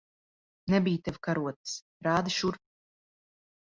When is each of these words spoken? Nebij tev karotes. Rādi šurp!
Nebij 0.75 0.97
tev 1.09 1.21
karotes. 1.29 1.73
Rādi 2.09 2.37
šurp! 2.41 2.69